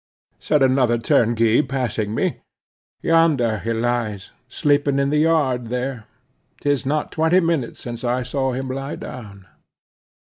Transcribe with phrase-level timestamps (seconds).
[0.39, 2.41] said another turnkey passing me.
[3.03, 6.05] "Yonder he lies—sleeping in the yard there.
[6.61, 9.45] 'Tis not twenty minutes since I saw him lie down."